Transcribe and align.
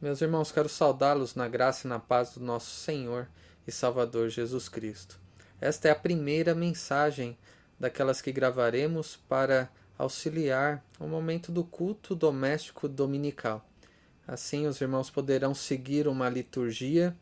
Meus 0.00 0.22
irmãos, 0.22 0.50
quero 0.50 0.66
saudá-los 0.66 1.34
na 1.34 1.46
graça 1.46 1.86
e 1.86 1.90
na 1.90 1.98
paz 1.98 2.32
do 2.32 2.40
nosso 2.40 2.70
Senhor 2.70 3.28
e 3.66 3.70
Salvador 3.70 4.30
Jesus 4.30 4.66
Cristo. 4.66 5.20
Esta 5.60 5.88
é 5.88 5.90
a 5.90 5.94
primeira 5.94 6.54
mensagem 6.54 7.36
daquelas 7.78 8.22
que 8.22 8.32
gravaremos 8.32 9.18
para 9.28 9.70
auxiliar 9.98 10.82
o 10.98 11.06
momento 11.06 11.52
do 11.52 11.62
culto 11.62 12.14
doméstico 12.14 12.88
dominical. 12.88 13.62
Assim, 14.26 14.66
os 14.66 14.80
irmãos 14.80 15.10
poderão 15.10 15.54
seguir 15.54 16.08
uma 16.08 16.30
liturgia 16.30 17.14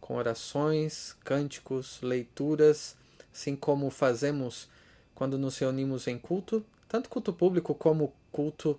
com 0.00 0.14
orações, 0.14 1.16
cânticos, 1.24 2.00
leituras, 2.02 2.96
assim 3.34 3.56
como 3.56 3.90
fazemos 3.90 4.68
quando 5.12 5.36
nos 5.36 5.58
reunimos 5.58 6.06
em 6.06 6.18
culto, 6.18 6.64
tanto 6.88 7.10
culto 7.10 7.32
público 7.32 7.74
como 7.74 8.14
culto 8.30 8.78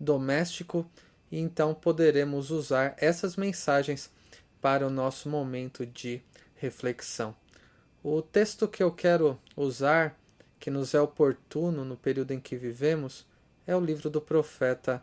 doméstico 0.00 0.84
e 1.30 1.38
então 1.38 1.74
poderemos 1.74 2.50
usar 2.50 2.94
essas 2.98 3.36
mensagens 3.36 4.10
para 4.60 4.86
o 4.86 4.90
nosso 4.90 5.28
momento 5.28 5.86
de 5.86 6.22
reflexão. 6.56 7.34
O 8.02 8.20
texto 8.20 8.66
que 8.66 8.82
eu 8.82 8.90
quero 8.90 9.38
usar, 9.56 10.18
que 10.58 10.70
nos 10.70 10.94
é 10.94 11.00
oportuno 11.00 11.84
no 11.84 11.96
período 11.96 12.32
em 12.32 12.40
que 12.40 12.56
vivemos, 12.56 13.26
é 13.66 13.76
o 13.76 13.80
livro 13.80 14.10
do 14.10 14.20
profeta 14.20 15.02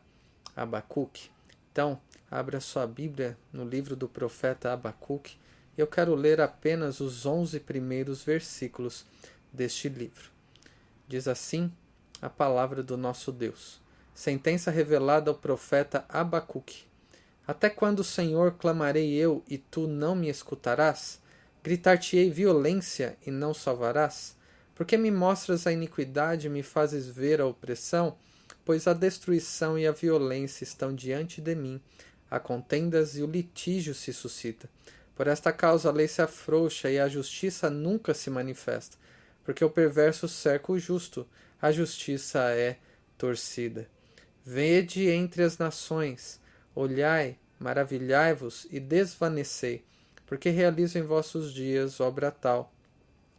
Abacuque. 0.55 1.29
Então, 1.71 1.99
abra 2.29 2.59
sua 2.59 2.87
Bíblia 2.87 3.37
no 3.53 3.63
livro 3.63 3.95
do 3.95 4.07
profeta 4.07 4.73
Abacuque. 4.73 5.37
Eu 5.77 5.85
quero 5.85 6.15
ler 6.15 6.41
apenas 6.41 6.99
os 6.99 7.25
onze 7.25 7.59
primeiros 7.59 8.23
versículos 8.23 9.05
deste 9.53 9.87
livro. 9.87 10.31
Diz 11.07 11.27
assim 11.27 11.71
a 12.21 12.29
palavra 12.29 12.81
do 12.81 12.97
nosso 12.97 13.31
Deus. 13.31 13.79
Sentença 14.17 14.71
revelada 14.71 15.29
ao 15.29 15.35
profeta 15.35 16.03
Abacuque. 16.09 16.85
Até 17.45 17.69
quando, 17.69 18.03
Senhor, 18.03 18.53
clamarei 18.53 19.13
eu 19.13 19.43
e 19.47 19.59
tu 19.59 19.85
não 19.85 20.15
me 20.15 20.27
escutarás? 20.27 21.21
Gritar-te-ei 21.63 22.31
violência 22.31 23.15
e 23.27 23.29
não 23.29 23.53
salvarás? 23.53 24.35
Porque 24.73 24.97
me 24.97 25.11
mostras 25.11 25.67
a 25.67 25.71
iniquidade 25.71 26.47
e 26.47 26.49
me 26.49 26.63
fazes 26.63 27.07
ver 27.07 27.39
a 27.39 27.45
opressão? 27.45 28.17
Pois 28.65 28.87
a 28.87 28.93
destruição 28.93 29.77
e 29.77 29.85
a 29.85 29.91
violência 29.91 30.63
estão 30.63 30.95
diante 30.95 31.39
de 31.39 31.53
mim, 31.53 31.79
a 32.27 32.39
contendas 32.39 33.17
e 33.17 33.21
o 33.21 33.27
litígio 33.27 33.93
se 33.93 34.11
suscita. 34.11 34.67
Por 35.15 35.27
esta 35.27 35.53
causa 35.53 35.89
a 35.89 35.93
lei 35.93 36.07
se 36.07 36.23
afrouxa 36.23 36.89
e 36.89 36.97
a 36.97 37.07
justiça 37.07 37.69
nunca 37.69 38.15
se 38.15 38.31
manifesta, 38.31 38.97
porque 39.43 39.63
o 39.63 39.69
perverso 39.69 40.27
cerca 40.27 40.71
o 40.71 40.79
justo, 40.79 41.27
a 41.61 41.71
justiça 41.71 42.39
é 42.49 42.77
torcida. 43.15 43.87
Vede 44.49 45.09
entre 45.09 45.43
as 45.43 45.57
nações, 45.57 46.39
olhai, 46.73 47.37
maravilhai-vos 47.59 48.65
e 48.71 48.79
desvanecei, 48.79 49.83
porque 50.25 50.49
realizo 50.49 50.97
em 50.97 51.01
vossos 51.01 51.53
dias 51.53 51.99
obra 51.99 52.31
tal, 52.31 52.71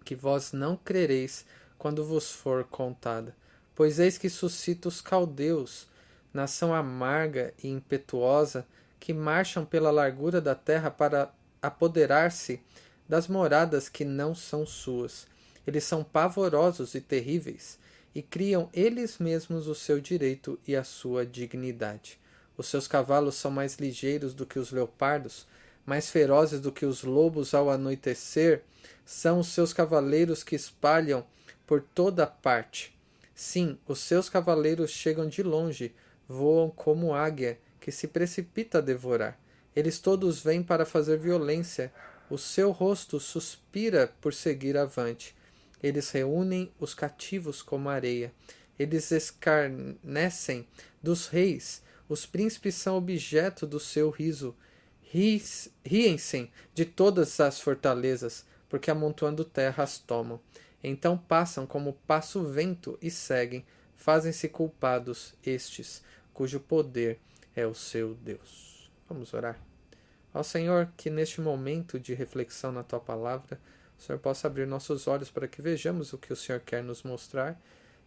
que 0.04 0.14
vós 0.14 0.52
não 0.52 0.76
crereis 0.76 1.46
quando 1.78 2.04
vos 2.04 2.30
for 2.30 2.62
contada. 2.64 3.34
Pois 3.74 3.98
eis 3.98 4.18
que 4.18 4.28
suscita 4.28 4.86
os 4.86 5.00
caldeus, 5.00 5.88
nação 6.30 6.74
amarga 6.74 7.54
e 7.64 7.68
impetuosa, 7.68 8.66
que 9.00 9.14
marcham 9.14 9.64
pela 9.64 9.90
largura 9.90 10.42
da 10.42 10.54
terra 10.54 10.90
para 10.90 11.32
apoderar-se 11.62 12.60
das 13.08 13.28
moradas 13.28 13.88
que 13.88 14.04
não 14.04 14.34
são 14.34 14.66
suas. 14.66 15.26
Eles 15.66 15.84
são 15.84 16.04
pavorosos 16.04 16.94
e 16.94 17.00
terríveis, 17.00 17.78
e 18.14 18.22
criam 18.22 18.68
eles 18.72 19.18
mesmos 19.18 19.66
o 19.66 19.74
seu 19.74 20.00
direito 20.00 20.58
e 20.66 20.74
a 20.74 20.84
sua 20.84 21.24
dignidade. 21.24 22.18
Os 22.56 22.66
seus 22.66 22.88
cavalos 22.88 23.36
são 23.36 23.50
mais 23.50 23.76
ligeiros 23.76 24.34
do 24.34 24.44
que 24.44 24.58
os 24.58 24.72
leopardos, 24.72 25.46
mais 25.86 26.10
ferozes 26.10 26.60
do 26.60 26.72
que 26.72 26.84
os 26.84 27.02
lobos 27.02 27.54
ao 27.54 27.70
anoitecer, 27.70 28.62
são 29.04 29.40
os 29.40 29.48
seus 29.48 29.72
cavaleiros 29.72 30.42
que 30.42 30.54
espalham 30.54 31.24
por 31.66 31.80
toda 31.80 32.26
parte. 32.26 32.94
Sim, 33.34 33.78
os 33.86 34.00
seus 34.00 34.28
cavaleiros 34.28 34.90
chegam 34.90 35.28
de 35.28 35.42
longe, 35.42 35.94
voam 36.28 36.68
como 36.68 37.14
águia 37.14 37.58
que 37.80 37.92
se 37.92 38.08
precipita 38.08 38.78
a 38.78 38.82
devorar. 38.82 39.38
Eles 39.74 39.98
todos 39.98 40.42
vêm 40.42 40.62
para 40.62 40.84
fazer 40.84 41.18
violência. 41.18 41.92
O 42.28 42.36
seu 42.36 42.70
rosto 42.70 43.20
suspira 43.20 44.12
por 44.20 44.34
seguir 44.34 44.76
avante. 44.76 45.34
Eles 45.82 46.10
reúnem 46.10 46.72
os 46.78 46.94
cativos 46.94 47.62
como 47.62 47.88
areia. 47.88 48.32
Eles 48.78 49.10
escarnecem 49.10 50.66
dos 51.02 51.26
reis. 51.26 51.82
Os 52.08 52.24
príncipes 52.26 52.74
são 52.74 52.96
objeto 52.96 53.66
do 53.66 53.80
seu 53.80 54.10
riso. 54.10 54.56
Riem-se 55.02 56.50
de 56.74 56.84
todas 56.84 57.40
as 57.40 57.60
fortalezas, 57.60 58.44
porque 58.68 58.90
amontoando 58.90 59.44
terra 59.44 59.82
as 59.84 59.98
tomam. 59.98 60.40
Então 60.82 61.16
passam 61.18 61.66
como 61.66 61.94
passa 62.06 62.38
o 62.38 62.46
vento 62.46 62.98
e 63.02 63.10
seguem. 63.10 63.64
Fazem-se 63.96 64.48
culpados 64.48 65.34
estes, 65.44 66.02
cujo 66.32 66.60
poder 66.60 67.18
é 67.56 67.66
o 67.66 67.74
seu 67.74 68.14
Deus. 68.14 68.88
Vamos 69.08 69.34
orar. 69.34 69.58
Ao 70.32 70.44
Senhor, 70.44 70.92
que 70.96 71.10
neste 71.10 71.40
momento 71.40 71.98
de 71.98 72.14
reflexão 72.14 72.70
na 72.70 72.84
tua 72.84 73.00
palavra, 73.00 73.58
o 73.98 74.02
Senhor 74.02 74.18
possa 74.18 74.46
abrir 74.46 74.66
nossos 74.66 75.08
olhos 75.08 75.30
para 75.30 75.48
que 75.48 75.60
vejamos 75.60 76.12
o 76.12 76.18
que 76.18 76.32
o 76.32 76.36
Senhor 76.36 76.60
quer 76.60 76.82
nos 76.82 77.02
mostrar 77.02 77.60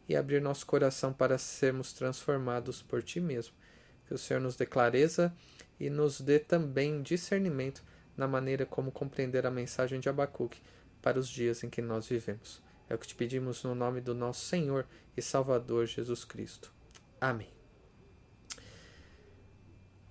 e 0.08 0.16
abrir 0.16 0.42
nosso 0.42 0.66
coração 0.66 1.12
para 1.12 1.38
sermos 1.38 1.92
transformados 1.92 2.82
por 2.82 3.04
Ti 3.04 3.20
mesmo. 3.20 3.54
Que 4.08 4.14
o 4.14 4.18
Senhor 4.18 4.40
nos 4.40 4.56
dê 4.56 4.66
clareza 4.66 5.34
e 5.80 5.90
nos 5.90 6.22
dê 6.22 6.40
também 6.40 7.02
discernimento 7.02 7.84
na 8.16 8.28
maneira 8.28 8.66
como 8.66 8.92
compreender 8.92 9.46
a 9.46 9.52
mensagem 9.52 10.00
de 10.00 10.08
Abacuque 10.08 10.62
para 11.02 11.20
os 11.20 11.28
dias 11.28 11.64
em 11.64 11.70
que 11.70 11.82
nós 11.82 12.08
vivemos. 12.08 12.62
É 12.90 12.96
o 12.96 12.98
que 12.98 13.08
te 13.08 13.16
pedimos 13.16 13.64
no 13.64 13.76
nome 13.76 14.00
do 14.00 14.14
nosso 14.14 14.46
Senhor 14.46 14.86
e 15.16 15.22
Salvador 15.22 15.86
Jesus 15.86 16.24
Cristo. 16.24 16.72
Amém. 17.20 17.50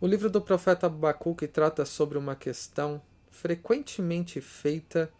O 0.01 0.07
livro 0.07 0.31
do 0.31 0.41
profeta 0.41 0.87
Abacuque 0.87 1.47
trata 1.47 1.85
sobre 1.85 2.17
uma 2.17 2.35
questão 2.35 3.03
frequentemente 3.31 4.41
feita 4.41 5.11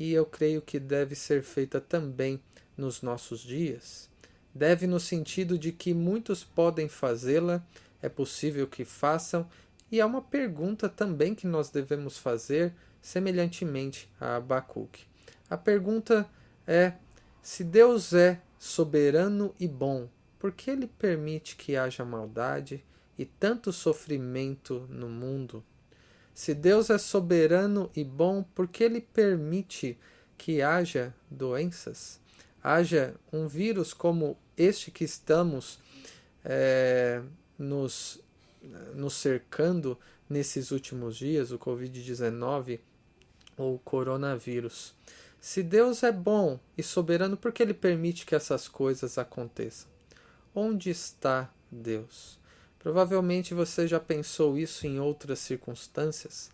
e 0.00 0.14
eu 0.14 0.24
creio 0.24 0.62
que 0.62 0.80
deve 0.80 1.14
ser 1.14 1.42
feita 1.42 1.78
também 1.78 2.40
nos 2.74 3.02
nossos 3.02 3.40
dias. 3.40 4.08
Deve 4.54 4.86
no 4.86 4.98
sentido 4.98 5.58
de 5.58 5.72
que 5.72 5.92
muitos 5.92 6.42
podem 6.42 6.88
fazê-la, 6.88 7.62
é 8.00 8.08
possível 8.08 8.66
que 8.66 8.82
façam, 8.82 9.46
e 9.92 10.00
é 10.00 10.06
uma 10.06 10.22
pergunta 10.22 10.88
também 10.88 11.34
que 11.34 11.46
nós 11.46 11.68
devemos 11.68 12.16
fazer 12.16 12.72
semelhantemente 13.02 14.08
a 14.18 14.36
Abacuque. 14.36 15.04
A 15.50 15.58
pergunta 15.58 16.26
é: 16.66 16.94
se 17.42 17.62
Deus 17.62 18.14
é 18.14 18.40
soberano 18.58 19.54
e 19.60 19.68
bom, 19.68 20.08
por 20.38 20.50
que 20.50 20.70
ele 20.70 20.86
permite 20.86 21.56
que 21.56 21.76
haja 21.76 22.06
maldade 22.06 22.82
e 23.18 23.26
tanto 23.26 23.70
sofrimento 23.70 24.86
no 24.88 25.10
mundo? 25.10 25.62
Se 26.40 26.54
Deus 26.54 26.88
é 26.88 26.96
soberano 26.96 27.90
e 27.94 28.02
bom, 28.02 28.42
por 28.42 28.66
que 28.66 28.82
ele 28.82 29.02
permite 29.02 29.98
que 30.38 30.62
haja 30.62 31.14
doenças? 31.30 32.18
Haja 32.64 33.14
um 33.30 33.46
vírus 33.46 33.92
como 33.92 34.38
este 34.56 34.90
que 34.90 35.04
estamos 35.04 35.78
é, 36.42 37.20
nos, 37.58 38.22
nos 38.94 39.12
cercando 39.12 39.98
nesses 40.30 40.70
últimos 40.70 41.18
dias, 41.18 41.52
o 41.52 41.58
Covid-19 41.58 42.80
ou 43.54 43.78
coronavírus. 43.78 44.94
Se 45.38 45.62
Deus 45.62 46.02
é 46.02 46.10
bom 46.10 46.58
e 46.74 46.82
soberano, 46.82 47.36
por 47.36 47.52
que 47.52 47.62
ele 47.62 47.74
permite 47.74 48.24
que 48.24 48.34
essas 48.34 48.66
coisas 48.66 49.18
aconteçam? 49.18 49.90
Onde 50.54 50.88
está 50.88 51.52
Deus? 51.70 52.39
Provavelmente 52.80 53.52
você 53.52 53.86
já 53.86 54.00
pensou 54.00 54.58
isso 54.58 54.86
em 54.86 54.98
outras 54.98 55.38
circunstâncias, 55.38 56.50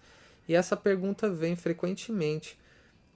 e 0.48 0.54
essa 0.54 0.76
pergunta 0.76 1.30
vem 1.30 1.56
frequentemente 1.56 2.58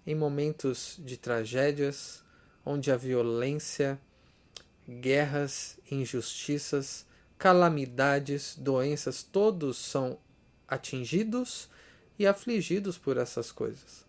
em 0.07 0.15
momentos 0.15 0.97
de 0.99 1.17
tragédias, 1.17 2.23
onde 2.65 2.91
a 2.91 2.97
violência, 2.97 4.01
guerras, 4.89 5.79
injustiças, 5.91 7.05
calamidades, 7.37 8.55
doenças, 8.57 9.23
todos 9.23 9.77
são 9.77 10.19
atingidos 10.69 11.69
e 12.19 12.27
afligidos 12.27 12.97
por 12.97 13.17
essas 13.17 13.51
coisas. 13.51 14.05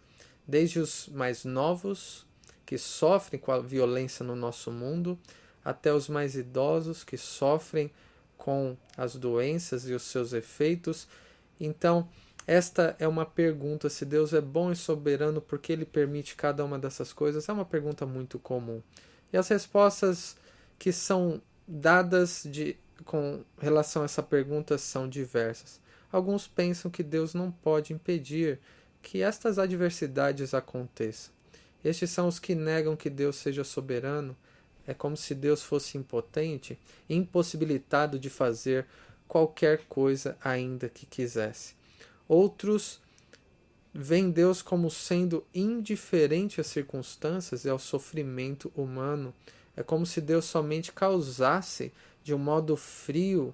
Desde 0.47 0.79
os 0.79 1.07
mais 1.07 1.43
novos, 1.43 2.25
que 2.65 2.77
sofrem 2.77 3.39
com 3.39 3.51
a 3.51 3.59
violência 3.59 4.23
no 4.23 4.35
nosso 4.35 4.71
mundo, 4.71 5.17
até 5.63 5.93
os 5.93 6.07
mais 6.07 6.35
idosos, 6.35 7.03
que 7.03 7.17
sofrem 7.17 7.91
com 8.41 8.75
as 8.97 9.15
doenças 9.15 9.87
e 9.87 9.93
os 9.93 10.01
seus 10.01 10.33
efeitos. 10.33 11.07
Então, 11.59 12.09
esta 12.47 12.95
é 12.97 13.07
uma 13.07 13.23
pergunta: 13.23 13.87
se 13.87 14.03
Deus 14.03 14.33
é 14.33 14.41
bom 14.41 14.71
e 14.71 14.75
soberano, 14.75 15.39
por 15.39 15.59
que 15.59 15.71
ele 15.71 15.85
permite 15.85 16.35
cada 16.35 16.65
uma 16.65 16.79
dessas 16.79 17.13
coisas? 17.13 17.47
É 17.47 17.53
uma 17.53 17.63
pergunta 17.63 18.03
muito 18.03 18.39
comum. 18.39 18.81
E 19.31 19.37
as 19.37 19.47
respostas 19.47 20.35
que 20.79 20.91
são 20.91 21.39
dadas 21.67 22.41
de, 22.43 22.75
com 23.05 23.43
relação 23.59 24.01
a 24.01 24.05
essa 24.05 24.23
pergunta 24.23 24.75
são 24.75 25.07
diversas. 25.07 25.79
alguns 26.11 26.47
pensam 26.47 26.89
que 26.89 27.03
Deus 27.03 27.35
não 27.35 27.51
pode 27.51 27.93
impedir 27.93 28.59
que 29.03 29.21
estas 29.21 29.59
adversidades 29.59 30.55
aconteçam. 30.55 31.31
Estes 31.85 32.09
são 32.09 32.27
os 32.27 32.39
que 32.39 32.55
negam 32.55 32.95
que 32.95 33.09
Deus 33.09 33.35
seja 33.35 33.63
soberano. 33.63 34.35
É 34.87 34.93
como 34.93 35.15
se 35.15 35.35
Deus 35.35 35.61
fosse 35.61 35.97
impotente, 35.97 36.77
impossibilitado 37.09 38.17
de 38.17 38.29
fazer 38.29 38.85
qualquer 39.27 39.83
coisa 39.87 40.37
ainda 40.43 40.89
que 40.89 41.05
quisesse. 41.05 41.75
Outros 42.27 42.99
veem 43.93 44.31
Deus 44.31 44.61
como 44.61 44.89
sendo 44.89 45.45
indiferente 45.53 46.61
às 46.61 46.67
circunstâncias 46.67 47.65
e 47.65 47.69
ao 47.69 47.79
sofrimento 47.79 48.71
humano. 48.75 49.33
É 49.75 49.83
como 49.83 50.05
se 50.05 50.19
Deus 50.21 50.45
somente 50.45 50.91
causasse 50.91 51.91
de 52.23 52.33
um 52.33 52.37
modo 52.37 52.75
frio 52.75 53.53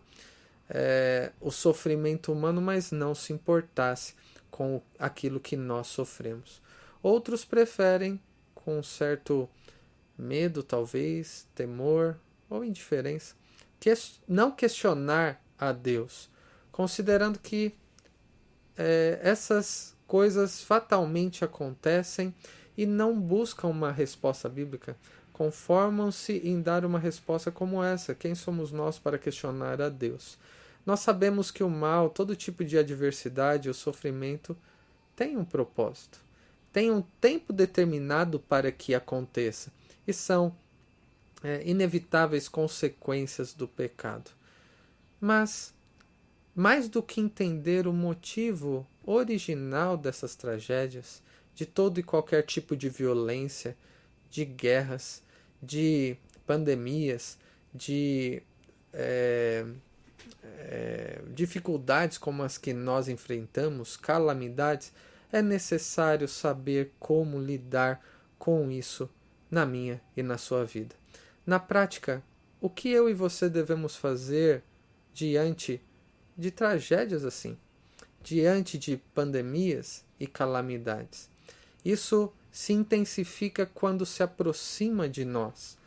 é, 0.69 1.31
o 1.39 1.51
sofrimento 1.51 2.31
humano, 2.31 2.61
mas 2.61 2.91
não 2.91 3.15
se 3.15 3.31
importasse 3.33 4.13
com 4.49 4.81
aquilo 4.99 5.39
que 5.39 5.55
nós 5.55 5.87
sofremos. 5.87 6.61
Outros 7.01 7.45
preferem, 7.45 8.19
com 8.53 8.81
certo 8.83 9.49
medo, 10.17 10.63
talvez, 10.63 11.47
temor 11.53 12.17
ou 12.49 12.63
indiferença, 12.63 13.35
que 13.79 13.93
não 14.27 14.51
questionar 14.51 15.41
a 15.59 15.71
Deus, 15.71 16.29
considerando 16.71 17.39
que 17.39 17.73
é, 18.77 19.19
essas 19.21 19.95
coisas 20.07 20.61
fatalmente 20.61 21.43
acontecem 21.43 22.33
e 22.77 22.85
não 22.85 23.19
buscam 23.19 23.67
uma 23.67 23.91
resposta 23.91 24.47
bíblica, 24.47 24.95
conformam-se 25.33 26.37
em 26.43 26.61
dar 26.61 26.85
uma 26.85 26.99
resposta 26.99 27.51
como 27.51 27.83
essa: 27.83 28.15
quem 28.15 28.33
somos 28.33 28.71
nós 28.71 28.97
para 28.97 29.17
questionar 29.17 29.81
a 29.81 29.89
Deus? 29.89 30.37
Nós 30.85 31.01
sabemos 31.01 31.51
que 31.51 31.63
o 31.63 31.69
mal, 31.69 32.09
todo 32.09 32.35
tipo 32.35 32.63
de 32.63 32.77
adversidade, 32.77 33.69
o 33.69 33.73
sofrimento, 33.73 34.55
tem 35.15 35.35
um 35.35 35.43
propósito, 35.43 36.19
tem 36.71 36.89
um 36.91 37.03
tempo 37.19 37.51
determinado 37.51 38.39
para 38.39 38.71
que 38.71 38.95
aconteça, 38.95 39.71
e 40.07 40.13
são 40.13 40.55
é, 41.43 41.61
inevitáveis 41.67 42.47
consequências 42.47 43.53
do 43.53 43.67
pecado. 43.67 44.31
Mas, 45.19 45.73
mais 46.55 46.87
do 46.87 47.03
que 47.03 47.19
entender 47.19 47.87
o 47.87 47.93
motivo 47.93 48.87
original 49.05 49.97
dessas 49.97 50.35
tragédias, 50.35 51.21
de 51.53 51.65
todo 51.65 51.99
e 51.99 52.03
qualquer 52.03 52.43
tipo 52.43 52.75
de 52.75 52.89
violência, 52.89 53.75
de 54.29 54.45
guerras, 54.45 55.23
de 55.61 56.15
pandemias, 56.45 57.37
de 57.73 58.41
é, 58.93 59.65
é, 60.43 61.21
dificuldades 61.33 62.17
como 62.17 62.43
as 62.43 62.57
que 62.57 62.73
nós 62.73 63.07
enfrentamos, 63.07 63.97
calamidades, 63.97 64.93
é 65.31 65.41
necessário 65.41 66.27
saber 66.27 66.93
como 66.99 67.39
lidar 67.39 68.01
com 68.37 68.71
isso 68.71 69.09
na 69.49 69.65
minha 69.65 70.01
e 70.15 70.23
na 70.23 70.37
sua 70.37 70.65
vida. 70.65 70.95
Na 71.45 71.59
prática, 71.59 72.23
o 72.59 72.69
que 72.69 72.89
eu 72.89 73.09
e 73.09 73.13
você 73.13 73.49
devemos 73.49 73.95
fazer 73.95 74.63
diante 75.13 75.81
de 76.37 76.51
tragédias 76.51 77.23
assim, 77.23 77.57
diante 78.21 78.77
de 78.77 78.97
pandemias 79.13 80.03
e 80.19 80.27
calamidades? 80.27 81.29
Isso 81.83 82.31
se 82.51 82.73
intensifica 82.73 83.65
quando 83.65 84.05
se 84.05 84.23
aproxima 84.23 85.07
de 85.07 85.23
nós. 85.23 85.77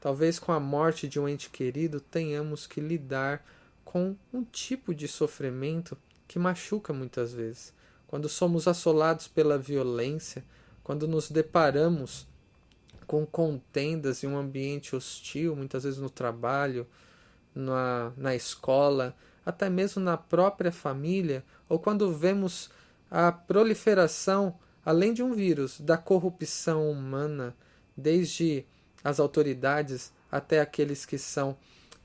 Talvez 0.00 0.38
com 0.38 0.52
a 0.52 0.60
morte 0.60 1.06
de 1.06 1.20
um 1.20 1.28
ente 1.28 1.50
querido 1.50 2.00
tenhamos 2.00 2.66
que 2.66 2.80
lidar 2.80 3.44
com 3.84 4.16
um 4.32 4.44
tipo 4.44 4.94
de 4.94 5.08
sofrimento 5.08 5.98
que 6.26 6.38
machuca 6.38 6.92
muitas 6.92 7.32
vezes. 7.32 7.74
Quando 8.06 8.28
somos 8.28 8.66
assolados 8.68 9.28
pela 9.28 9.58
violência, 9.58 10.44
quando 10.82 11.06
nos 11.06 11.30
deparamos 11.30 12.26
com 13.10 13.26
contendas 13.26 14.22
em 14.22 14.28
um 14.28 14.38
ambiente 14.38 14.94
hostil, 14.94 15.56
muitas 15.56 15.82
vezes 15.82 15.98
no 15.98 16.08
trabalho, 16.08 16.86
na, 17.52 18.12
na 18.16 18.36
escola, 18.36 19.16
até 19.44 19.68
mesmo 19.68 20.00
na 20.00 20.16
própria 20.16 20.70
família, 20.70 21.44
ou 21.68 21.76
quando 21.76 22.12
vemos 22.12 22.70
a 23.10 23.32
proliferação, 23.32 24.56
além 24.86 25.12
de 25.12 25.24
um 25.24 25.34
vírus, 25.34 25.80
da 25.80 25.98
corrupção 25.98 26.88
humana, 26.88 27.52
desde 27.96 28.64
as 29.02 29.18
autoridades 29.18 30.12
até 30.30 30.60
aqueles 30.60 31.04
que 31.04 31.18
são 31.18 31.56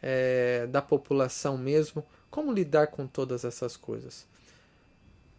é, 0.02 0.66
da 0.66 0.82
população 0.82 1.56
mesmo, 1.56 2.04
como 2.32 2.52
lidar 2.52 2.88
com 2.88 3.06
todas 3.06 3.46
essas 3.46 3.78
coisas. 3.78 4.26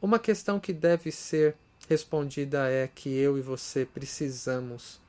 Uma 0.00 0.20
questão 0.20 0.60
que 0.60 0.72
deve 0.72 1.10
ser 1.10 1.56
respondida 1.88 2.70
é 2.70 2.86
que 2.86 3.08
eu 3.08 3.36
e 3.36 3.40
você 3.40 3.84
precisamos 3.84 5.04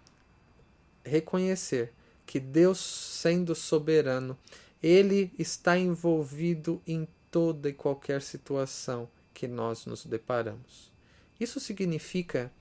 reconhecer 1.08 1.92
que 2.26 2.40
Deus, 2.40 2.78
sendo 2.80 3.56
soberano, 3.56 4.38
ele 4.82 5.32
está 5.40 5.78
envolvido 5.78 6.82
em 6.86 7.08
toda 7.32 7.70
e 7.70 7.74
qualquer 7.74 8.22
situação 8.22 9.10
que 9.34 9.48
nós 9.48 9.86
nos 9.86 10.06
deparamos. 10.06 10.92
Isso 11.40 11.60
significa 11.60 12.52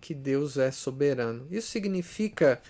que 0.00 0.14
Deus 0.14 0.56
é 0.56 0.70
soberano. 0.70 1.46
Isso 1.50 1.68
significa 1.68 2.60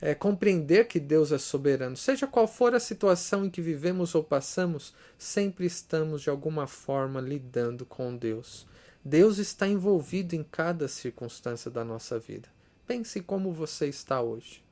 é, 0.00 0.14
compreender 0.14 0.86
que 0.86 1.00
Deus 1.00 1.32
é 1.32 1.38
soberano. 1.38 1.96
Seja 1.96 2.26
qual 2.26 2.46
for 2.46 2.74
a 2.74 2.80
situação 2.80 3.44
em 3.44 3.50
que 3.50 3.60
vivemos 3.60 4.14
ou 4.14 4.22
passamos, 4.22 4.94
sempre 5.18 5.66
estamos 5.66 6.22
de 6.22 6.30
alguma 6.30 6.66
forma 6.66 7.20
lidando 7.20 7.84
com 7.84 8.16
Deus. 8.16 8.66
Deus 9.04 9.38
está 9.38 9.66
envolvido 9.66 10.34
em 10.34 10.42
cada 10.42 10.88
circunstância 10.88 11.70
da 11.70 11.84
nossa 11.84 12.18
vida. 12.18 12.53
Pense 12.86 13.20
como 13.20 13.52
você 13.52 13.88
está 13.88 14.20
hoje. 14.20 14.62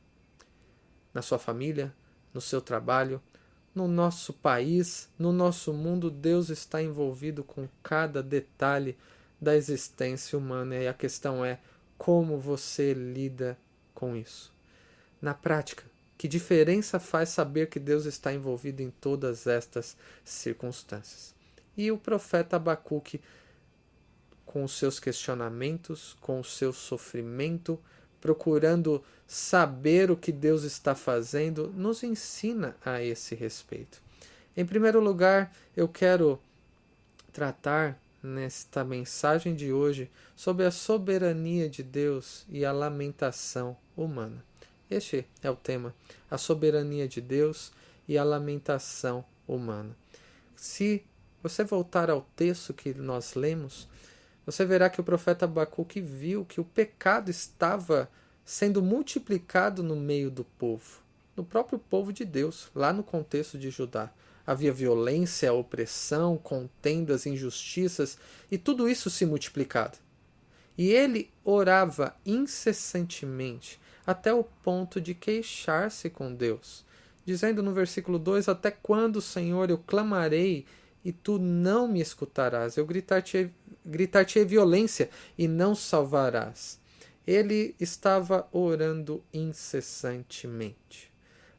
Na 1.12 1.23
sua 1.23 1.38
família, 1.38 1.94
no 2.32 2.41
seu 2.41 2.61
trabalho, 2.61 3.20
no 3.75 3.88
nosso 3.88 4.32
país, 4.32 5.09
no 5.19 5.32
nosso 5.32 5.73
mundo, 5.73 6.11
Deus 6.11 6.49
está 6.50 6.82
envolvido 6.82 7.43
com 7.43 7.69
cada 7.82 8.23
detalhe 8.23 8.97
da 9.41 9.56
existência 9.56 10.38
humana 10.38 10.76
e 10.76 10.87
a 10.87 10.94
questão 10.94 11.44
é 11.44 11.59
como 11.97 12.38
você 12.38 12.93
lida 12.93 13.59
com 13.94 14.14
isso 14.14 14.53
na 15.23 15.32
prática. 15.32 15.85
Que 16.19 16.26
diferença 16.26 16.99
faz 16.99 17.29
saber 17.31 17.69
que 17.69 17.79
Deus 17.79 18.05
está 18.05 18.33
envolvido 18.33 18.83
em 18.83 18.90
todas 18.90 19.47
estas 19.47 19.97
circunstâncias? 20.25 21.35
E 21.76 21.90
o 21.90 21.97
profeta 21.97 22.57
Abacuque, 22.57 23.21
com 24.45 24.64
os 24.64 24.76
seus 24.76 25.00
questionamentos, 25.00 26.16
com 26.21 26.40
o 26.40 26.45
seu 26.45 26.73
sofrimento, 26.73 27.81
procurando 28.23 29.02
saber 29.26 30.09
o 30.09 30.17
que 30.17 30.31
Deus 30.31 30.62
está 30.62 30.95
fazendo, 30.95 31.73
nos 31.76 32.05
ensina 32.05 32.76
a 32.85 33.02
esse 33.02 33.35
respeito. 33.35 34.00
Em 34.57 34.64
primeiro 34.64 35.00
lugar, 35.00 35.52
eu 35.76 35.88
quero 35.88 36.41
tratar 37.33 38.00
nesta 38.23 38.85
mensagem 38.85 39.57
de 39.57 39.73
hoje 39.73 40.09
sobre 40.37 40.64
a 40.64 40.71
soberania 40.71 41.69
de 41.69 41.83
Deus 41.83 42.47
e 42.49 42.64
a 42.64 42.71
lamentação 42.71 43.76
humana. 43.97 44.45
Este 44.88 45.26
é 45.43 45.50
o 45.50 45.57
tema: 45.57 45.93
a 46.31 46.38
soberania 46.38 47.09
de 47.09 47.21
Deus 47.21 47.73
e 48.07 48.17
a 48.17 48.23
lamentação 48.23 49.25
humana. 49.49 49.97
Se 50.55 51.05
você 51.43 51.64
voltar 51.64 52.09
ao 52.09 52.23
texto 52.37 52.73
que 52.73 52.95
nós 52.95 53.35
lemos, 53.35 53.88
você 54.44 54.64
verá 54.64 54.90
que 54.90 55.00
o 55.00 55.04
profeta 55.04 55.44
Abacuque 55.44 56.00
viu 56.00 56.44
que 56.44 56.61
o 56.61 56.64
pecado 56.64 57.30
estava 57.30 58.11
sendo 58.44 58.82
multiplicado 58.82 59.82
no 59.82 59.94
meio 59.94 60.30
do 60.30 60.44
povo, 60.44 61.00
no 61.37 61.44
próprio 61.44 61.78
povo 61.78 62.12
de 62.12 62.25
Deus, 62.25 62.68
lá 62.75 62.92
no 62.92 63.02
contexto 63.02 63.56
de 63.56 63.70
Judá. 63.70 64.11
Havia 64.44 64.72
violência, 64.72 65.52
opressão, 65.52 66.37
contendas, 66.37 67.26
injustiças 67.26 68.18
e 68.50 68.58
tudo 68.58 68.88
isso 68.88 69.08
se 69.08 69.25
multiplicado. 69.25 69.99
E 70.76 70.90
ele 70.90 71.30
orava 71.44 72.16
incessantemente 72.26 73.80
até 74.04 74.34
o 74.34 74.42
ponto 74.42 75.00
de 75.00 75.14
queixar-se 75.14 76.11
com 76.11 76.34
Deus, 76.34 76.84
dizendo 77.25 77.62
no 77.62 77.72
versículo 77.72 78.18
2: 78.18 78.49
Até 78.49 78.72
quando, 78.72 79.20
Senhor, 79.20 79.70
eu 79.70 79.78
clamarei 79.78 80.66
e 81.04 81.12
tu 81.12 81.38
não 81.38 81.87
me 81.87 82.00
escutarás? 82.00 82.76
Eu 82.76 82.87
gritar-te 82.87 83.52
gritar 83.85 84.25
violência 84.47 85.11
e 85.37 85.47
não 85.49 85.75
salvarás. 85.75 86.81
Ele 87.27 87.75
estava 87.79 88.49
orando 88.53 89.23
incessantemente. 89.33 91.12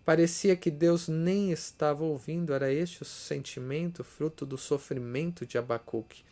Parecia 0.05 0.55
que 0.55 0.69
Deus 0.69 1.07
nem 1.07 1.51
estava 1.51 2.03
ouvindo, 2.03 2.53
era 2.53 2.71
este 2.71 3.03
o 3.03 3.05
sentimento, 3.05 4.03
fruto 4.03 4.45
do 4.45 4.57
sofrimento 4.57 5.45
de 5.45 5.57
Abacuque. 5.57 6.23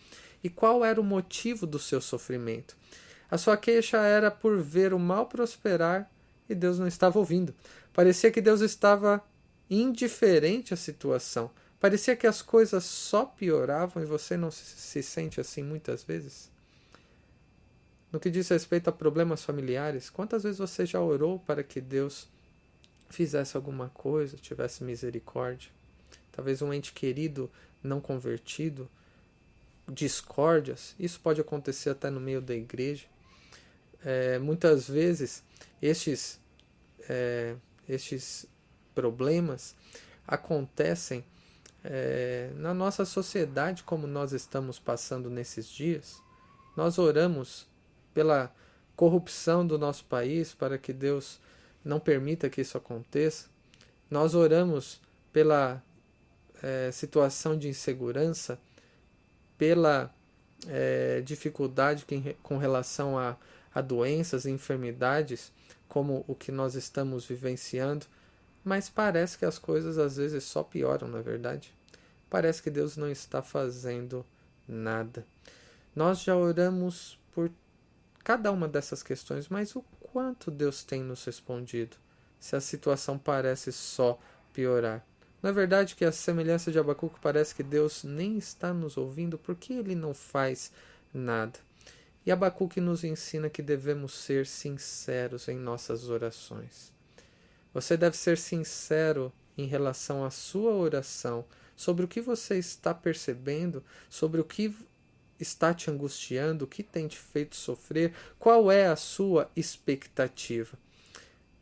E 0.44 0.50
qual 0.50 0.84
era 0.84 1.00
o 1.00 1.04
motivo 1.04 1.66
do 1.66 1.80
seu 1.80 2.02
sofrimento? 2.02 2.76
A 3.30 3.38
sua 3.38 3.56
queixa 3.56 3.98
era 3.98 4.30
por 4.30 4.62
ver 4.62 4.94
o 4.94 5.00
mal 5.00 5.28
prosperar 5.28 6.12
e 6.50 6.56
Deus 6.56 6.78
não 6.78 6.88
estava 6.88 7.18
ouvindo. 7.18 7.56
Parecia 7.94 8.30
que 8.30 8.42
Deus 8.42 8.60
estava 8.60 9.24
indiferente 9.70 10.74
à 10.74 10.78
situação, 10.78 11.50
Parecia 11.82 12.16
que 12.16 12.28
as 12.28 12.44
coisas 12.44 12.84
só 12.84 13.26
pioravam 13.26 14.04
e 14.04 14.06
você 14.06 14.38
não 14.38 14.52
se, 14.52 14.64
se 14.64 15.02
sente 15.02 15.42
assim 15.42 15.64
muitas 15.64 16.04
vezes? 16.04 16.52
No 18.12 18.20
que 18.20 18.30
diz 18.30 18.50
respeito 18.50 18.88
a 18.88 18.94
problemas 18.94 19.44
familiares, 19.44 20.08
quantas 20.08 20.44
vezes 20.44 20.60
você 20.60 20.86
já 20.86 21.02
orou 21.02 21.40
para 21.40 21.64
que 21.64 21.82
Deus 21.82 22.30
fizesse 23.10 23.58
alguma 23.58 23.90
coisa, 23.90 24.38
tivesse 24.38 24.84
misericórdia? 24.84 25.72
Talvez 26.32 26.62
um 26.62 26.72
ente 26.72 26.94
querido 26.94 27.50
não 27.82 28.00
convertido, 28.00 28.88
discórdias, 29.90 30.96
isso 31.00 31.20
pode 31.20 31.42
acontecer 31.42 31.90
até 31.90 32.12
no 32.12 32.20
meio 32.20 32.44
da 32.44 32.54
igreja. 32.54 33.08
É, 34.06 34.38
muitas 34.38 34.88
vezes 34.88 35.44
estes, 35.82 36.40
é, 37.10 37.56
estes 37.90 38.46
problemas 38.94 39.76
acontecem 40.28 41.26
é, 41.84 42.52
na 42.56 42.74
nossa 42.74 43.06
sociedade, 43.06 43.84
como 43.84 44.06
nós 44.08 44.32
estamos 44.32 44.80
passando 44.80 45.30
nesses 45.30 45.68
dias. 45.68 46.22
Nós 46.76 46.98
oramos 46.98 47.68
pela 48.14 48.54
corrupção 48.96 49.66
do 49.66 49.78
nosso 49.78 50.06
país, 50.06 50.54
para 50.54 50.78
que 50.78 50.94
Deus 50.94 51.40
não 51.84 52.00
permita 52.00 52.50
que 52.50 52.62
isso 52.62 52.78
aconteça. 52.78 53.48
Nós 54.10 54.36
oramos 54.36 55.02
pela 55.34 55.82
é, 56.62 56.92
situação 56.92 57.58
de 57.58 57.68
insegurança, 57.68 58.60
pela 59.58 60.14
é, 60.68 61.22
dificuldade 61.22 62.06
que, 62.06 62.36
com 62.44 62.58
relação 62.58 63.18
a, 63.18 63.38
a 63.74 63.82
doenças 63.82 64.46
e 64.46 64.52
enfermidades, 64.52 65.52
como 65.88 66.24
o 66.28 66.36
que 66.36 66.52
nós 66.52 66.76
estamos 66.76 67.26
vivenciando, 67.26 68.06
mas 68.63 68.89
parece 68.89 69.38
que 69.38 69.46
as 69.46 69.58
coisas 69.58 69.98
às 69.98 70.18
vezes 70.18 70.44
só 70.44 70.63
pioram, 70.63 71.08
na 71.08 71.20
é 71.20 71.22
verdade. 71.22 71.74
Parece 72.30 72.62
que 72.62 72.70
Deus 72.70 72.96
não 72.96 73.10
está 73.10 73.41
fazendo 73.41 74.25
nada. 74.68 75.25
Nós 75.96 76.22
já 76.22 76.36
oramos 76.36 77.20
por 77.34 77.51
cada 78.24 78.51
uma 78.51 78.68
dessas 78.68 79.03
questões, 79.03 79.50
mas 79.50 79.75
o 79.75 79.82
quanto 80.00 80.51
Deus 80.51 80.84
tem 80.84 81.01
nos 81.03 81.25
respondido, 81.25 81.98
se 82.39 82.56
a 82.56 82.62
situação 82.62 83.18
parece 83.18 83.72
só 83.72 84.20
piorar. 84.53 85.06
Na 85.41 85.50
é 85.50 85.53
verdade, 85.53 85.96
que 85.96 86.06
a 86.06 86.12
semelhança 86.12 86.72
de 86.72 86.77
Abacuque 86.77 87.20
parece 87.20 87.56
que 87.56 87.63
Deus 87.63 88.03
nem 88.03 88.38
está 88.38 88.72
nos 88.72 88.96
ouvindo, 88.96 89.39
porque 89.39 89.74
ele 89.74 89.96
não 89.96 90.13
faz 90.13 90.72
nada. 91.12 91.60
E 92.24 92.32
Abacuque 92.32 92.80
nos 92.80 93.03
ensina 93.03 93.50
que 93.50 93.63
devemos 93.63 94.13
ser 94.13 94.46
sinceros 94.46 95.48
em 95.48 95.58
nossas 95.58 96.10
orações. 96.10 96.94
Você 97.74 97.96
deve 97.96 98.18
ser 98.18 98.38
sincero 98.38 99.32
em 99.58 99.66
relação 99.66 100.25
à 100.25 100.30
sua 100.30 100.74
oração, 100.74 101.46
sobre 101.75 102.06
o 102.06 102.08
que 102.08 102.22
você 102.22 102.58
está 102.58 102.94
percebendo, 102.94 103.84
sobre 104.10 104.40
o 104.40 104.46
que 104.46 104.75
está 105.40 105.74
te 105.74 105.90
angustiando, 105.90 106.66
o 106.66 106.68
que 106.68 106.84
tem 106.84 107.08
te 107.08 107.18
feito 107.18 107.56
sofrer, 107.56 108.13
qual 108.38 108.72
é 108.72 108.88
a 108.88 108.96
sua 108.96 109.50
expectativa. 109.56 110.78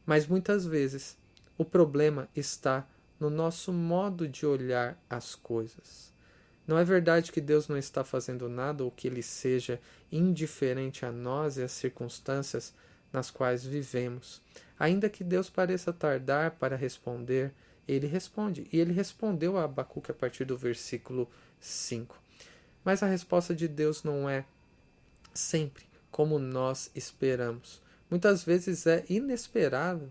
Mas 0.06 0.28
muitas 0.28 0.66
vezes 0.66 1.18
o 1.58 1.63
problema 1.63 2.28
está 2.36 2.88
no 3.20 3.30
nosso 3.30 3.72
modo 3.72 4.28
de 4.28 4.46
olhar 4.46 5.01
as 5.10 5.36
coisas. 5.36 6.13
Não 6.66 6.78
é 6.78 6.84
verdade 6.84 7.32
que 7.32 7.42
Deus 7.42 7.68
não 7.68 7.78
está 7.78 8.04
fazendo 8.04 8.48
nada 8.48 8.84
ou 8.84 8.92
que 8.92 9.08
ele 9.08 9.24
seja 9.24 9.80
indiferente 10.12 11.06
a 11.06 11.12
nós 11.12 11.58
e 11.58 11.63
às 11.63 11.72
circunstâncias 11.72 12.74
nas 13.12 13.32
quais 13.32 13.66
vivemos. 13.66 14.42
Ainda 14.78 15.10
que 15.10 15.24
Deus 15.24 15.50
pareça 15.50 15.92
tardar 15.92 16.51
para 16.51 16.75
responder, 16.75 17.54
ele 17.88 18.08
responde. 18.08 18.68
E 18.72 18.80
ele 18.80 18.94
respondeu 18.94 19.58
a 19.58 19.63
Abacuque 19.63 20.12
a 20.12 20.13
partir 20.13 20.46
do 20.46 20.58
versículo 20.58 21.30
5. 21.60 22.16
Mas 22.84 23.04
a 23.04 23.08
resposta 23.08 23.54
de 23.54 23.68
Deus 23.68 24.04
não 24.04 24.30
é 24.30 24.46
sempre 25.34 25.84
como 26.12 26.39
nós 26.39 26.92
esperamos. 26.96 27.82
Muitas 28.10 28.44
vezes 28.44 28.88
é 28.88 29.06
inesperada 29.10 30.10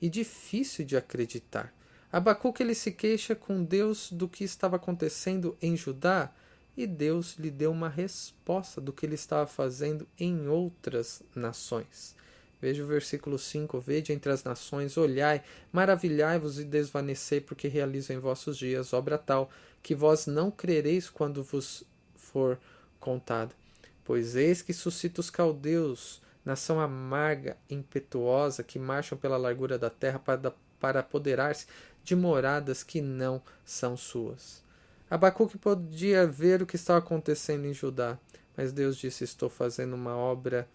e 0.00 0.10
difícil 0.10 0.84
de 0.84 0.96
acreditar. 0.96 1.72
Abacuque 2.12 2.62
ele 2.62 2.74
se 2.74 2.92
queixa 2.92 3.34
com 3.34 3.64
Deus 3.64 4.12
do 4.12 4.28
que 4.28 4.44
estava 4.44 4.76
acontecendo 4.76 5.56
em 5.60 5.76
Judá 5.76 6.32
e 6.76 6.86
Deus 6.86 7.36
lhe 7.38 7.50
deu 7.50 7.70
uma 7.70 7.88
resposta 7.88 8.80
do 8.80 8.92
que 8.92 9.06
ele 9.06 9.14
estava 9.14 9.46
fazendo 9.46 10.06
em 10.18 10.48
outras 10.48 11.22
nações. 11.34 12.16
Veja 12.60 12.82
o 12.82 12.86
versículo 12.86 13.38
5: 13.38 13.78
Vede 13.78 14.12
entre 14.12 14.32
as 14.32 14.42
nações, 14.42 14.96
olhai, 14.96 15.42
maravilhai-vos 15.70 16.58
e 16.58 16.64
desvanecei, 16.64 17.40
porque 17.40 17.68
realizo 17.68 18.12
em 18.12 18.18
vossos 18.18 18.56
dias 18.56 18.92
obra 18.92 19.18
tal 19.18 19.50
que 19.82 19.94
vós 19.94 20.26
não 20.26 20.50
crereis 20.50 21.10
quando 21.10 21.42
vos 21.42 21.84
for 22.16 22.58
contada. 22.98 23.54
Pois 24.02 24.34
eis 24.34 24.62
que 24.62 24.72
suscita 24.72 25.20
os 25.20 25.28
caldeus, 25.28 26.22
nação 26.42 26.80
amarga, 26.80 27.56
impetuosa, 27.68 28.62
que 28.62 28.78
marcham 28.78 29.16
pela 29.18 29.36
largura 29.36 29.78
da 29.78 29.90
terra 29.90 30.18
para, 30.18 30.54
para 30.80 31.00
apoderar-se 31.00 31.66
de 32.02 32.16
moradas 32.16 32.82
que 32.82 33.02
não 33.02 33.42
são 33.62 33.94
suas. 33.94 34.63
Abacuque 35.10 35.58
podia 35.58 36.26
ver 36.26 36.62
o 36.62 36.66
que 36.66 36.76
estava 36.76 36.98
acontecendo 36.98 37.66
em 37.66 37.74
Judá, 37.74 38.18
mas 38.56 38.72
Deus 38.72 38.96
disse: 38.96 39.24
Estou 39.24 39.50
fazendo 39.50 39.94
uma 39.94 40.16
obra 40.16 40.68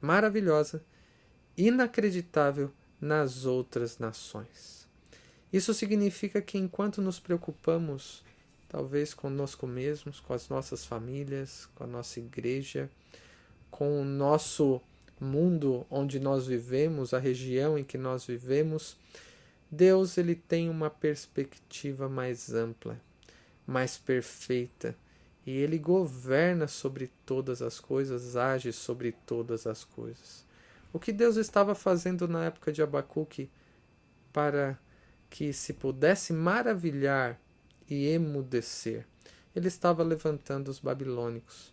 maravilhosa, 0.00 0.82
inacreditável 1.56 2.70
nas 3.00 3.46
outras 3.46 3.98
nações. 3.98 4.88
Isso 5.52 5.74
significa 5.74 6.40
que 6.40 6.58
enquanto 6.58 7.02
nos 7.02 7.18
preocupamos, 7.18 8.22
talvez 8.68 9.12
conosco 9.12 9.66
mesmos, 9.66 10.20
com 10.20 10.32
as 10.32 10.48
nossas 10.48 10.84
famílias, 10.84 11.68
com 11.74 11.84
a 11.84 11.86
nossa 11.86 12.20
igreja, 12.20 12.88
com 13.70 14.00
o 14.00 14.04
nosso 14.04 14.80
mundo 15.18 15.86
onde 15.90 16.20
nós 16.20 16.46
vivemos, 16.46 17.12
a 17.12 17.18
região 17.18 17.76
em 17.76 17.84
que 17.84 17.98
nós 17.98 18.24
vivemos, 18.24 18.96
Deus 19.70 20.16
ele 20.18 20.34
tem 20.34 20.68
uma 20.68 20.88
perspectiva 20.88 22.08
mais 22.08 22.52
ampla, 22.52 23.00
mais 23.70 23.96
perfeita 23.96 24.96
e 25.46 25.52
ele 25.52 25.78
governa 25.78 26.66
sobre 26.66 27.10
todas 27.24 27.62
as 27.62 27.78
coisas, 27.78 28.36
age 28.36 28.72
sobre 28.72 29.12
todas 29.24 29.66
as 29.66 29.84
coisas. 29.84 30.44
O 30.92 30.98
que 30.98 31.12
Deus 31.12 31.36
estava 31.36 31.74
fazendo 31.74 32.26
na 32.26 32.44
época 32.46 32.72
de 32.72 32.82
Abacuque 32.82 33.48
para 34.32 34.78
que 35.30 35.52
se 35.52 35.72
pudesse 35.72 36.32
maravilhar 36.32 37.40
e 37.88 38.08
emudecer? 38.08 39.06
Ele 39.54 39.68
estava 39.68 40.02
levantando 40.02 40.68
os 40.68 40.80
babilônicos, 40.80 41.72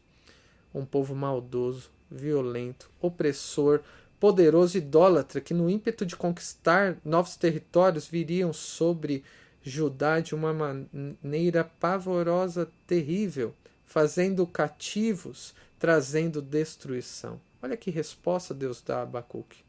um 0.74 0.86
povo 0.86 1.16
maldoso, 1.16 1.89
violento, 2.10 2.89
opressor, 3.01 3.82
poderoso 4.20 4.77
idólatra 4.77 5.42
que, 5.42 5.54
no 5.54 5.70
ímpeto 5.70 6.06
de 6.06 6.16
conquistar 6.16 6.98
novos 7.04 7.36
territórios, 7.36 8.08
viriam 8.08 8.54
sobre 8.54 9.24
Judá 9.67 10.21
de 10.21 10.33
uma 10.33 10.53
maneira 10.53 11.63
pavorosa, 11.63 12.71
terrível, 12.88 13.53
fazendo 13.86 14.47
cativos, 14.47 15.53
trazendo 15.77 16.41
destruição. 16.41 17.41
Olha 17.62 17.75
que 17.75 17.91
resposta 17.91 18.53
Deus 18.53 18.81
dá 18.81 19.00
a 19.00 19.01
Abacuque. 19.01 19.65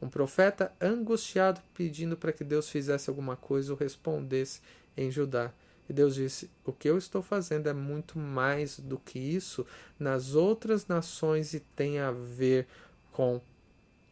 Um 0.00 0.08
profeta 0.08 0.72
angustiado 0.80 1.60
pedindo 1.74 2.16
para 2.16 2.32
que 2.32 2.44
Deus 2.44 2.68
fizesse 2.68 3.10
alguma 3.10 3.34
coisa 3.34 3.72
ou 3.72 3.78
respondesse 3.78 4.60
em 4.96 5.10
Judá. 5.10 5.52
E 5.88 5.92
Deus 5.92 6.14
disse: 6.14 6.48
O 6.64 6.72
que 6.72 6.88
eu 6.88 6.96
estou 6.96 7.20
fazendo 7.20 7.68
é 7.68 7.72
muito 7.72 8.18
mais 8.18 8.78
do 8.78 8.96
que 8.96 9.18
isso 9.18 9.66
nas 9.98 10.34
outras 10.34 10.86
nações 10.86 11.52
e 11.52 11.60
tem 11.60 11.98
a 11.98 12.12
ver 12.12 12.68
com 13.10 13.40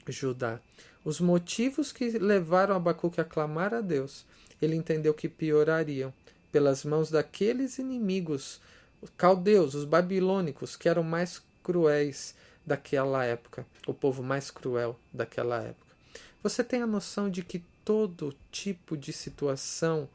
Judá. 0.08 0.58
Os 1.04 1.20
motivos 1.20 1.92
que 1.92 2.18
levaram 2.18 2.74
Abacuque 2.74 3.20
a 3.20 3.24
clamar 3.24 3.74
a 3.74 3.80
Deus 3.80 4.24
ele 4.60 4.76
entendeu 4.76 5.12
que 5.14 5.28
piorariam 5.28 6.12
pelas 6.50 6.84
mãos 6.84 7.10
daqueles 7.10 7.78
inimigos 7.78 8.60
os 9.02 9.10
caldeus, 9.18 9.74
os 9.74 9.84
babilônicos, 9.84 10.76
que 10.76 10.88
eram 10.88 11.02
mais 11.02 11.42
cruéis 11.62 12.34
daquela 12.64 13.24
época, 13.24 13.66
o 13.86 13.92
povo 13.92 14.22
mais 14.22 14.50
cruel 14.50 14.98
daquela 15.12 15.62
época. 15.62 15.94
Você 16.42 16.64
tem 16.64 16.80
a 16.80 16.86
noção 16.86 17.28
de 17.28 17.42
que 17.42 17.62
todo 17.84 18.34
tipo 18.50 18.96
de 18.96 19.12
situação 19.12 20.08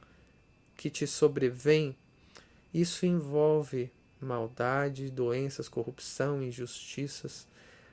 que 0.76 0.90
te 0.90 1.06
sobrevém, 1.06 1.96
isso 2.74 3.06
envolve 3.06 3.92
maldade, 4.20 5.12
doenças, 5.12 5.70
corrupção, 5.70 6.42
injustiças, 6.42 7.48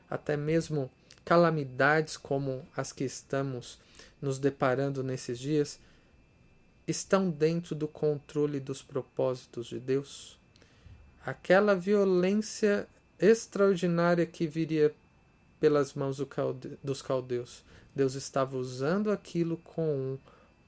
até 0.08 0.36
mesmo 0.36 0.90
calamidades 1.24 2.16
como 2.16 2.66
as 2.76 2.92
que 2.92 3.04
estamos 3.04 3.78
nos 4.20 4.38
deparando 4.38 5.02
nesses 5.02 5.38
dias, 5.38 5.78
estão 6.86 7.30
dentro 7.30 7.74
do 7.74 7.88
controle 7.88 8.60
dos 8.60 8.82
propósitos 8.82 9.66
de 9.66 9.80
Deus? 9.80 10.38
Aquela 11.24 11.74
violência 11.74 12.88
extraordinária 13.18 14.24
que 14.26 14.46
viria 14.46 14.94
pelas 15.58 15.94
mãos 15.94 16.18
do 16.18 16.26
calde 16.26 16.78
dos 16.82 17.02
caldeus, 17.02 17.64
Deus 17.94 18.14
estava 18.14 18.56
usando 18.56 19.10
aquilo 19.10 19.56
com 19.58 19.88
um 19.96 20.18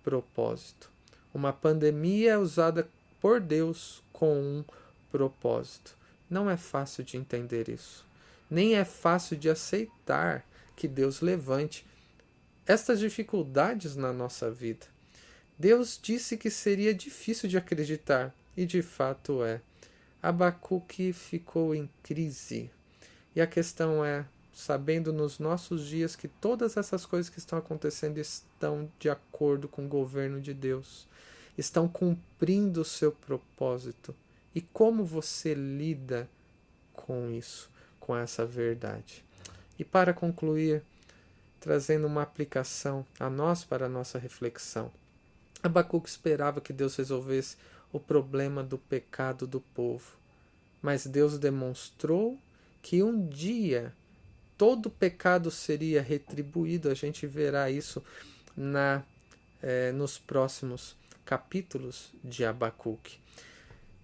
propósito. 0.02 0.90
Uma 1.32 1.52
pandemia 1.52 2.32
é 2.32 2.38
usada 2.38 2.88
por 3.20 3.40
Deus 3.40 4.02
com 4.12 4.34
um 4.40 4.64
propósito. 5.10 5.94
Não 6.28 6.48
é 6.48 6.56
fácil 6.56 7.04
de 7.04 7.16
entender 7.16 7.68
isso. 7.68 8.04
Nem 8.50 8.76
é 8.76 8.84
fácil 8.84 9.36
de 9.36 9.48
aceitar 9.50 10.44
que 10.74 10.88
Deus 10.88 11.20
levante 11.20 11.86
estas 12.66 12.98
dificuldades 12.98 13.94
na 13.94 14.12
nossa 14.12 14.50
vida. 14.50 14.86
Deus 15.58 15.98
disse 16.00 16.36
que 16.36 16.50
seria 16.50 16.94
difícil 16.94 17.48
de 17.48 17.56
acreditar, 17.58 18.32
e 18.56 18.64
de 18.64 18.80
fato 18.80 19.42
é. 19.42 19.60
Abacuque 20.22 21.12
ficou 21.12 21.74
em 21.74 21.90
crise. 22.02 22.70
E 23.34 23.40
a 23.40 23.46
questão 23.46 24.04
é: 24.04 24.24
sabendo 24.52 25.12
nos 25.12 25.38
nossos 25.38 25.86
dias 25.86 26.14
que 26.14 26.28
todas 26.28 26.76
essas 26.76 27.04
coisas 27.04 27.28
que 27.28 27.38
estão 27.38 27.58
acontecendo 27.58 28.18
estão 28.18 28.90
de 28.98 29.08
acordo 29.08 29.68
com 29.68 29.84
o 29.84 29.88
governo 29.88 30.40
de 30.40 30.54
Deus, 30.54 31.08
estão 31.56 31.88
cumprindo 31.88 32.82
o 32.82 32.84
seu 32.84 33.10
propósito. 33.10 34.14
E 34.54 34.60
como 34.60 35.04
você 35.04 35.54
lida 35.54 36.28
com 36.92 37.30
isso, 37.30 37.70
com 37.98 38.16
essa 38.16 38.46
verdade? 38.46 39.24
E 39.78 39.84
para 39.84 40.12
concluir, 40.12 40.82
trazendo 41.60 42.06
uma 42.06 42.22
aplicação 42.22 43.04
a 43.18 43.28
nós 43.28 43.64
para 43.64 43.86
a 43.86 43.88
nossa 43.88 44.18
reflexão. 44.18 44.90
Abacuque 45.62 46.08
esperava 46.08 46.60
que 46.60 46.72
Deus 46.72 46.96
resolvesse 46.96 47.56
o 47.92 47.98
problema 47.98 48.62
do 48.62 48.78
pecado 48.78 49.46
do 49.46 49.60
povo, 49.60 50.16
mas 50.80 51.06
Deus 51.06 51.38
demonstrou 51.38 52.38
que 52.80 53.02
um 53.02 53.26
dia 53.26 53.92
todo 54.56 54.90
pecado 54.90 55.50
seria 55.50 56.02
retribuído. 56.02 56.90
A 56.90 56.94
gente 56.94 57.26
verá 57.26 57.70
isso 57.70 58.02
na 58.56 59.02
eh, 59.62 59.92
nos 59.92 60.18
próximos 60.18 60.96
capítulos 61.24 62.12
de 62.22 62.44
Abacuque. 62.44 63.18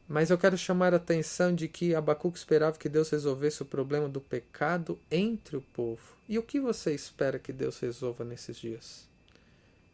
Mas 0.06 0.30
eu 0.30 0.36
quero 0.36 0.58
chamar 0.58 0.92
a 0.92 0.98
atenção 0.98 1.54
de 1.54 1.66
que 1.66 1.94
Abacuque 1.94 2.36
esperava 2.36 2.76
que 2.76 2.88
Deus 2.88 3.08
resolvesse 3.08 3.62
o 3.62 3.66
problema 3.66 4.08
do 4.08 4.20
pecado 4.20 4.98
entre 5.10 5.56
o 5.56 5.62
povo. 5.62 6.02
E 6.28 6.38
o 6.38 6.42
que 6.42 6.60
você 6.60 6.94
espera 6.94 7.38
que 7.38 7.52
Deus 7.52 7.78
resolva 7.78 8.24
nesses 8.24 8.58
dias? 8.58 9.08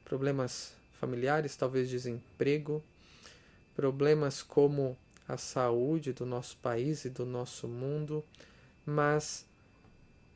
Problemas 0.05 0.73
familiares, 1.01 1.57
talvez 1.57 1.89
desemprego, 1.89 2.83
problemas 3.75 4.43
como 4.43 4.97
a 5.27 5.37
saúde 5.37 6.13
do 6.13 6.27
nosso 6.27 6.57
país 6.59 7.05
e 7.05 7.11
do 7.11 7.25
nosso 7.25 7.67
mundo, 7.67 8.25
mas 8.85 9.47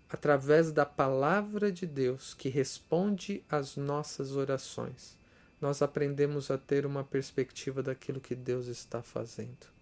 através 0.08 0.72
da 0.72 0.86
palavra 0.86 1.70
de 1.70 1.86
Deus 1.86 2.34
que 2.34 2.48
responde 2.48 3.44
às 3.50 3.76
nossas 3.76 4.36
orações 4.36 5.16
nós 5.64 5.80
aprendemos 5.80 6.50
a 6.50 6.58
ter 6.58 6.84
uma 6.84 7.02
perspectiva 7.02 7.82
daquilo 7.82 8.20
que 8.20 8.34
Deus 8.34 8.66
está 8.66 9.02
fazendo. 9.02 9.72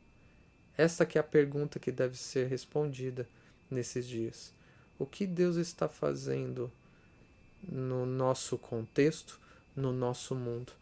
Esta 0.77 1.05
que 1.05 1.19
é 1.19 1.21
a 1.21 1.25
pergunta 1.25 1.81
que 1.81 1.91
deve 1.91 2.17
ser 2.17 2.47
respondida 2.47 3.29
nesses 3.69 4.07
dias. 4.07 4.55
O 4.97 5.05
que 5.05 5.27
Deus 5.27 5.57
está 5.57 5.89
fazendo 5.89 6.71
no 7.63 8.07
nosso 8.07 8.57
contexto, 8.57 9.41
no 9.75 9.93
nosso 9.93 10.35
mundo? 10.35 10.73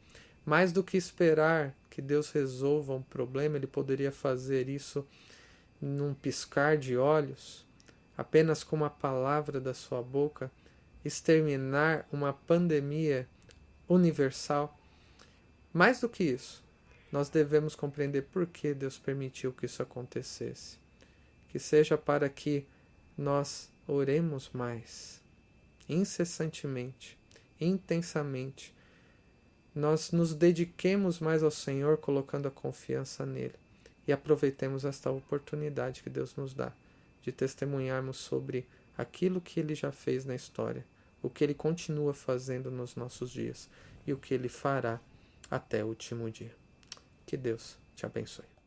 Mais 0.44 0.72
do 0.72 0.82
que 0.82 0.96
esperar 0.96 1.74
que 1.88 2.00
Deus 2.00 2.30
resolva 2.30 2.94
um 2.94 3.02
problema, 3.02 3.56
ele 3.56 3.66
poderia 3.66 4.12
fazer 4.12 4.68
isso 4.68 5.06
num 5.80 6.14
piscar 6.14 6.76
de 6.76 6.96
olhos, 6.96 7.66
apenas 8.16 8.62
com 8.62 8.76
uma 8.76 8.90
palavra 8.90 9.60
da 9.60 9.74
sua 9.74 10.02
boca, 10.02 10.50
exterminar 11.04 12.06
uma 12.12 12.32
pandemia 12.32 13.26
universal 13.88 14.76
mais 15.72 16.00
do 16.00 16.08
que 16.08 16.24
isso, 16.24 16.64
nós 17.12 17.28
devemos 17.28 17.76
compreender 17.76 18.22
por 18.22 18.46
que 18.46 18.74
Deus 18.74 18.98
permitiu 18.98 19.52
que 19.52 19.66
isso 19.66 19.82
acontecesse. 19.82 20.78
Que 21.48 21.58
seja 21.58 21.96
para 21.96 22.28
que 22.28 22.66
nós 23.16 23.70
oremos 23.86 24.50
mais, 24.52 25.20
incessantemente, 25.88 27.16
intensamente. 27.60 28.74
Nós 29.80 30.12
nos 30.12 30.34
dediquemos 30.34 31.20
mais 31.20 31.42
ao 31.42 31.50
Senhor, 31.50 31.96
colocando 31.96 32.46
a 32.46 32.50
confiança 32.50 33.24
nele. 33.24 33.54
E 34.06 34.12
aproveitemos 34.12 34.84
esta 34.84 35.10
oportunidade 35.10 36.02
que 36.02 36.10
Deus 36.10 36.36
nos 36.36 36.52
dá 36.52 36.70
de 37.22 37.32
testemunharmos 37.32 38.18
sobre 38.18 38.68
aquilo 38.96 39.40
que 39.40 39.58
ele 39.58 39.74
já 39.74 39.90
fez 39.90 40.26
na 40.26 40.34
história, 40.34 40.84
o 41.22 41.30
que 41.30 41.42
ele 41.42 41.54
continua 41.54 42.12
fazendo 42.12 42.70
nos 42.70 42.94
nossos 42.94 43.30
dias 43.30 43.70
e 44.06 44.12
o 44.12 44.18
que 44.18 44.34
ele 44.34 44.50
fará 44.50 45.00
até 45.50 45.82
o 45.82 45.88
último 45.88 46.30
dia. 46.30 46.54
Que 47.24 47.38
Deus 47.38 47.78
te 47.96 48.04
abençoe. 48.04 48.59